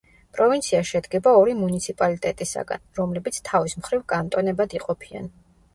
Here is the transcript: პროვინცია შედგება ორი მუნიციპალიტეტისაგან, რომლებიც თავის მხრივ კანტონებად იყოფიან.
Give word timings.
პროვინცია 0.35 0.79
შედგება 0.91 1.33
ორი 1.41 1.53
მუნიციპალიტეტისაგან, 1.59 2.85
რომლებიც 3.03 3.39
თავის 3.53 3.81
მხრივ 3.83 4.05
კანტონებად 4.17 4.77
იყოფიან. 4.81 5.33